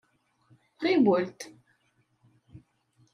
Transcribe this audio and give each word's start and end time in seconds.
Ɣiwel-d. 0.83 1.39